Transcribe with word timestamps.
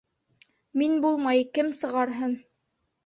Мин 0.81 0.95
булмай, 1.05 1.43
кем 1.59 1.71
сығарһын? 1.81 2.35